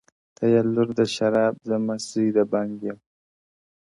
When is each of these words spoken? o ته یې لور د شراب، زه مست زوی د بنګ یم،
o 0.29 0.33
ته 0.35 0.43
یې 0.51 0.61
لور 0.73 0.89
د 0.99 1.01
شراب، 1.15 1.55
زه 1.67 1.75
مست 1.85 2.07
زوی 2.13 2.27
د 2.35 2.39
بنګ 2.51 2.71
یم، 2.85 2.99